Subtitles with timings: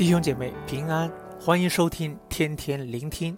[0.00, 3.36] 弟兄姐妹平安，欢迎收听天天聆听，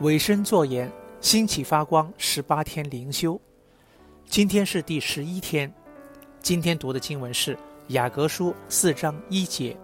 [0.00, 2.12] 委身作言，兴起发光。
[2.18, 3.40] 十八天灵修，
[4.26, 5.72] 今天是第十一天。
[6.42, 7.56] 今天读的经文是
[7.90, 9.76] 雅各书四章一节，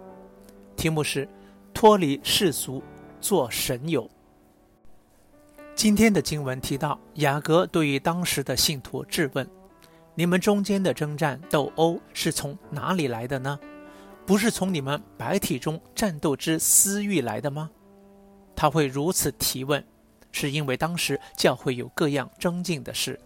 [0.75, 1.25] 题目是
[1.73, 2.83] 脱离世俗，
[3.21, 4.05] 做神友。
[5.75, 9.49] 今天的经文提到雅各对于当时的信徒质问：
[10.13, 13.57] 你们中间的争战斗殴是从哪里来的呢？
[14.25, 17.69] 不是从你们白体中战斗之私欲来的吗？
[18.55, 19.85] 他会如此提问，
[20.31, 23.19] 是因为当时教会有各样争竞的事，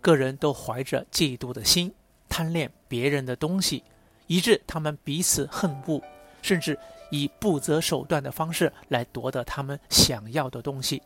[0.00, 1.92] 个人都怀着嫉妒的心，
[2.28, 3.84] 贪恋别人的东西，
[4.28, 6.00] 以致他们彼此恨恶，
[6.40, 6.78] 甚至
[7.10, 11.02] 以不择手段的方式来夺得他们想要的东西。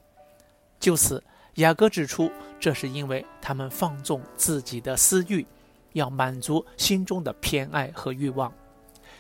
[0.79, 1.21] 就此，
[1.55, 2.31] 雅各指出，
[2.61, 5.45] 这是因为他们放纵自己的私欲，
[5.95, 8.53] 要满足心中的偏爱和欲望。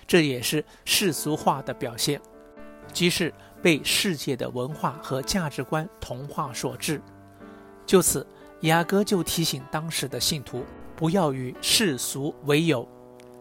[0.06, 2.20] 这也是世俗化的表现，
[2.92, 7.00] 即是被世界的文化和价值观同化所致。
[7.86, 8.27] 就此，
[8.61, 10.64] 雅各就提醒当时的信徒
[10.96, 12.88] 不要与世俗为友，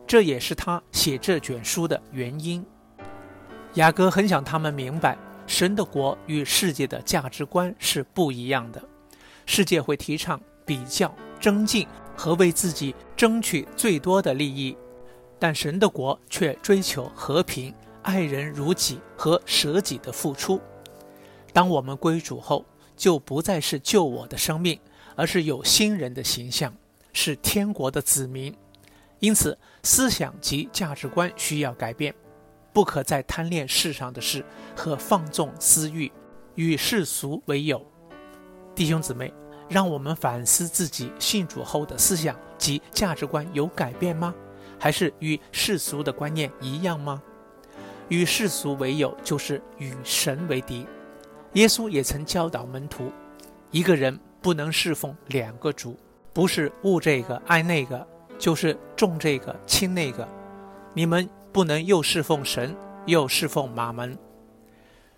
[0.05, 2.65] 这也是他写这卷书的原因。
[3.75, 5.17] 雅各很想他们明白，
[5.47, 8.83] 神的国与世界的价值观是不一样的。
[9.45, 14.77] 世界会提倡比较、争竞和为自己争取最多的利益。
[15.43, 20.57] 但神的国却追求和平、爱人如己和舍己的付出。
[21.51, 22.63] 当我们归主后，
[22.95, 24.79] 就不再是救我的生命，
[25.17, 26.73] 而是有新人的形象，
[27.11, 28.55] 是天国的子民。
[29.19, 32.15] 因此，思想及价值观需要改变，
[32.71, 36.09] 不可再贪恋世上的事和放纵私欲，
[36.55, 37.85] 与世俗为友。
[38.73, 39.33] 弟兄姊妹，
[39.67, 44.33] 让我们反思自己信主后的思想及价值观有改变吗？
[44.83, 47.23] 还是与世俗的观念一样吗？
[48.09, 50.85] 与世俗为友，就是与神为敌。
[51.53, 53.09] 耶稣也曾教导门徒，
[53.71, 55.97] 一个人不能侍奉两个主，
[56.33, 58.05] 不是恶这个爱那个，
[58.37, 60.27] 就是重这个轻那个。
[60.93, 64.17] 你们不能又侍奉神，又侍奉玛门。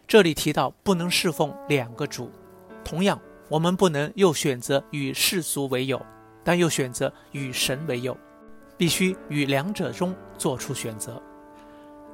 [0.07, 2.29] 这里提到不能侍奉两个主，
[2.83, 5.99] 同样，我们不能又选择与世俗为友，
[6.43, 8.15] 但又选择与神为友。
[8.77, 11.21] 必须与两者中做出选择。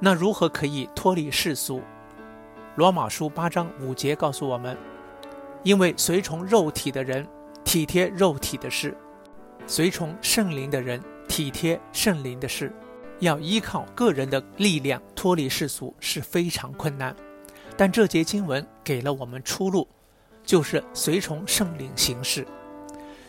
[0.00, 1.80] 那如何可以脱离世俗？
[2.76, 4.76] 罗马书八章五节告诉我们：
[5.62, 7.26] 因为随从肉体的人
[7.64, 8.96] 体贴肉体的事，
[9.66, 12.72] 随从圣灵的人体贴圣灵的事。
[13.20, 17.14] 要依靠个人的力量脱离世俗是非常困难。
[17.76, 19.86] 但这节经文给了我们出路，
[20.44, 22.44] 就是随从圣灵行事。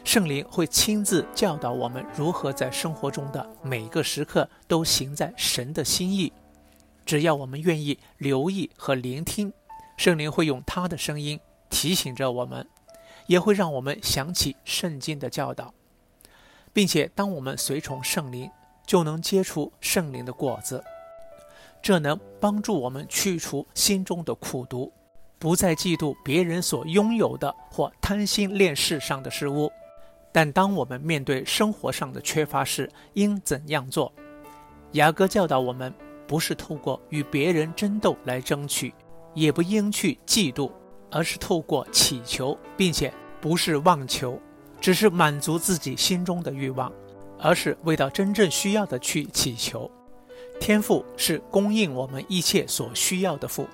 [0.03, 6.31] 圣灵会亲自教导我们如何在生活中的每个时刻都行在神的心意。
[7.05, 9.51] 只要我们愿意留意和聆听，
[9.97, 12.67] 圣灵会用他的声音提醒着我们，
[13.27, 15.73] 也会让我们想起圣经的教导，
[16.73, 18.51] 并且当我们随从圣灵，
[18.85, 20.83] 就能结出圣灵的果子。
[21.81, 24.91] 这能帮助我们去除心中的苦毒，
[25.39, 29.71] 不再嫉妒别人所拥有的或贪心恋世上的事物。
[30.33, 34.11] 但当我们面对生活上的缺乏时，应怎样做？
[34.93, 35.93] 雅各教导我们，
[36.27, 38.91] 不是透过与别人争斗来争取，
[39.35, 40.71] 也不应去嫉妒，
[41.11, 44.39] 而是透过祈求，并且不是妄求，
[44.81, 46.91] 只是满足自己心中的欲望，
[47.39, 49.89] 而是为到真正需要的去祈求。
[50.59, 53.67] 天父是供应我们一切所需要的父。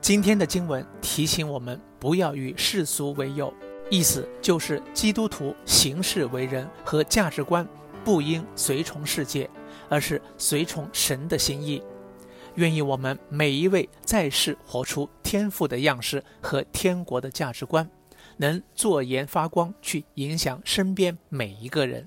[0.00, 3.52] 今天的经文提醒我们，不要与世俗为友。
[3.90, 7.66] 意思就是，基督徒行事为人和价值观
[8.04, 9.50] 不应随从世界，
[9.88, 11.82] 而是随从神的心意。
[12.54, 17.88] 愿意我们每一位在世活出天赋的样式和天国的价值观，
[18.36, 22.06] 能作盐发光，去影响身边每一个人。